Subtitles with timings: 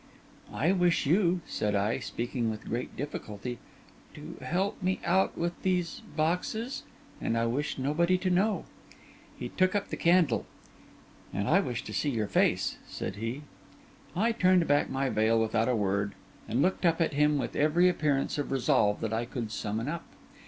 [0.51, 3.59] 'I wish you,' said I, speaking with great difficulty,
[4.15, 8.65] 'to help me out with these boxes—and I wish nobody to know.'
[9.37, 10.47] He took up the candle.
[11.31, 13.43] 'And I wish to see your face,' said he.
[14.15, 16.15] I turned back my veil without a word,
[16.49, 20.07] and looked at him with every appearance of resolve that I could summon up.